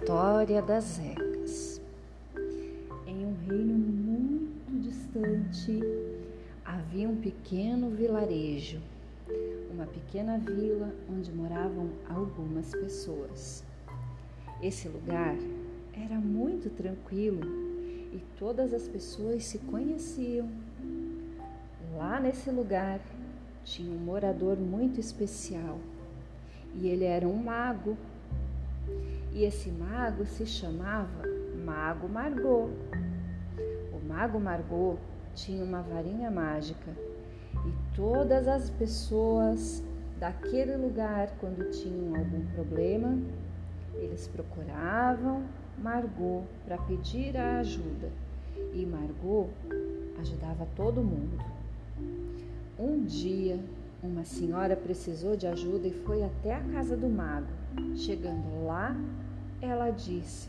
[0.00, 1.78] História das Zecas.
[3.06, 5.78] Em um reino muito distante
[6.64, 8.80] havia um pequeno vilarejo,
[9.70, 13.62] uma pequena vila onde moravam algumas pessoas.
[14.62, 15.36] Esse lugar
[15.92, 17.42] era muito tranquilo
[18.10, 20.48] e todas as pessoas se conheciam.
[21.94, 23.00] Lá nesse lugar
[23.64, 25.78] tinha um morador muito especial
[26.74, 27.98] e ele era um mago
[29.32, 31.22] e esse mago se chamava
[31.64, 32.70] Mago Margot.
[33.92, 34.98] O Mago Margot
[35.34, 36.90] tinha uma varinha mágica
[37.66, 39.82] e todas as pessoas
[40.18, 43.18] daquele lugar, quando tinham algum problema,
[43.94, 45.44] eles procuravam
[45.78, 48.10] Margot para pedir a ajuda
[48.74, 49.48] e Margot
[50.18, 51.38] ajudava todo mundo.
[52.78, 53.58] Um dia,
[54.02, 57.48] uma senhora precisou de ajuda e foi até a casa do mago.
[57.94, 58.96] Chegando lá,
[59.60, 60.48] ela disse: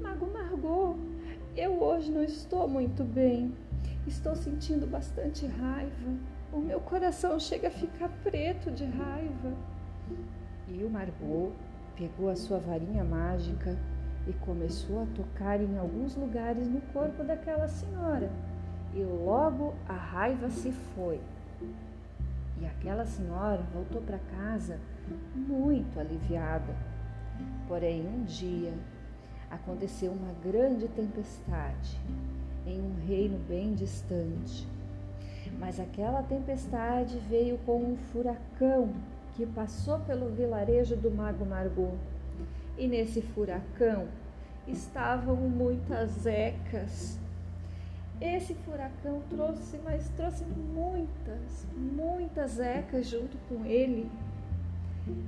[0.00, 0.96] Mago Margot,
[1.56, 3.54] eu hoje não estou muito bem.
[4.06, 6.12] Estou sentindo bastante raiva.
[6.52, 9.52] O meu coração chega a ficar preto de raiva.
[10.68, 11.52] E o Margot
[11.96, 13.76] pegou a sua varinha mágica
[14.26, 18.30] e começou a tocar em alguns lugares no corpo daquela senhora.
[18.94, 21.20] E logo a raiva se foi.
[22.60, 24.78] E aquela senhora voltou para casa
[25.34, 26.74] muito aliviada.
[27.68, 28.72] Porém, um dia
[29.50, 31.98] aconteceu uma grande tempestade
[32.66, 34.66] em um reino bem distante.
[35.58, 38.92] Mas aquela tempestade veio com um furacão
[39.34, 41.94] que passou pelo vilarejo do Mago Margot.
[42.76, 44.08] E nesse furacão
[44.66, 47.18] estavam muitas ecas.
[48.20, 54.10] Esse furacão trouxe, mas trouxe muitas, muitas ecas junto com ele.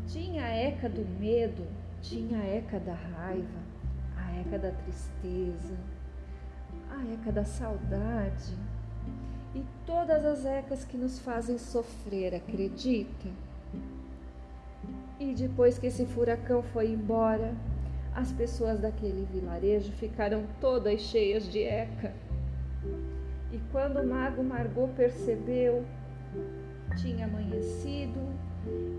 [0.09, 1.65] Tinha a eca do medo,
[2.03, 3.61] tinha a eca da raiva,
[4.17, 5.77] a eca da tristeza,
[6.91, 8.57] a eca da saudade
[9.55, 13.29] e todas as ecas que nos fazem sofrer, acredita?
[15.19, 17.55] E depois que esse furacão foi embora,
[18.15, 22.13] as pessoas daquele vilarejo ficaram todas cheias de eca.
[23.53, 25.85] E quando o mago Margot percebeu,
[26.97, 28.21] tinha amanhecido,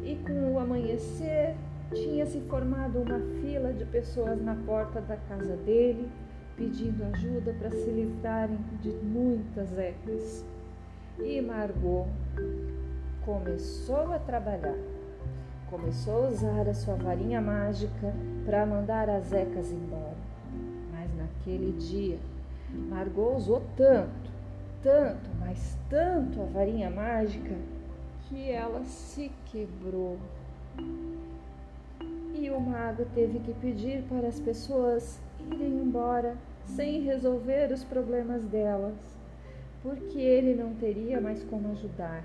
[0.04, 1.56] e com o amanhecer
[1.94, 6.10] tinha se formado uma fila de pessoas na porta da casa dele,
[6.56, 10.46] pedindo ajuda para se livrarem de muitas ecas.
[11.20, 12.08] E Margot
[13.26, 14.78] começou a trabalhar.
[15.70, 18.14] Começou a usar a sua varinha mágica
[18.46, 20.18] para mandar as ecas embora.
[20.92, 22.20] Mas naquele dia,
[22.90, 24.31] Margot usou tanto,
[24.84, 27.56] tanto, mas tanto a varinha mágica
[28.28, 30.18] que ela se quebrou
[32.34, 35.20] e o mago teve que pedir para as pessoas
[35.52, 38.96] irem embora sem resolver os problemas delas,
[39.84, 42.24] porque ele não teria mais como ajudar.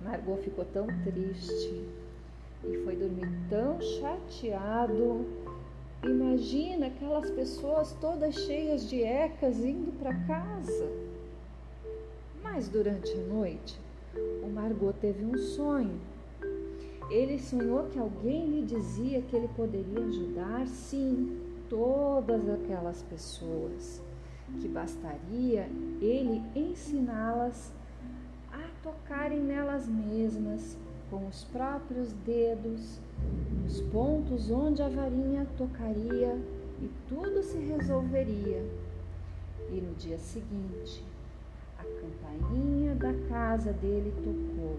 [0.00, 1.88] Margot ficou tão triste
[2.64, 5.26] e foi dormir tão chateado.
[6.02, 11.11] Imagina aquelas pessoas todas cheias de ecas indo para casa.
[12.52, 13.80] Mas durante a noite,
[14.44, 15.98] o Margot teve um sonho
[17.12, 24.00] ele sonhou que alguém lhe dizia que ele poderia ajudar, sim, todas aquelas pessoas,
[24.58, 25.68] que bastaria
[26.00, 27.70] ele ensiná-las
[28.50, 30.78] a tocarem nelas mesmas,
[31.10, 32.98] com os próprios dedos,
[33.62, 36.38] nos pontos onde a varinha tocaria
[36.80, 38.64] e tudo se resolveria.
[39.70, 41.04] E no dia seguinte,
[42.02, 44.78] campainha da casa dele tocou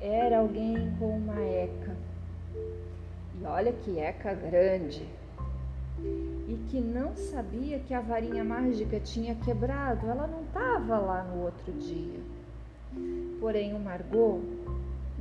[0.00, 1.96] era alguém com uma eca.
[3.40, 5.06] E olha que eca grande.
[5.98, 10.06] E que não sabia que a varinha mágica tinha quebrado.
[10.06, 12.20] Ela não estava lá no outro dia.
[13.40, 14.40] Porém, o Margot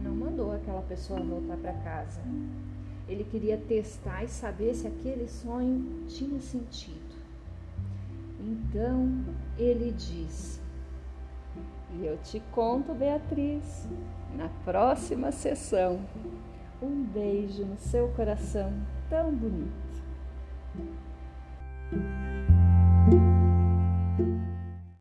[0.02, 2.22] não mandou aquela pessoa voltar para casa.
[3.08, 7.05] Ele queria testar e saber se aquele sonho tinha sentido.
[8.76, 9.24] Então
[9.58, 10.60] ele disse:
[11.94, 13.88] E eu te conto, Beatriz,
[14.36, 16.02] na próxima sessão.
[16.82, 18.74] Um beijo no seu coração
[19.10, 20.04] tão bonito.